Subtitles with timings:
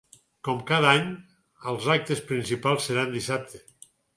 [0.47, 1.11] Com cada any,
[1.73, 3.63] els actes principals seran dissabte.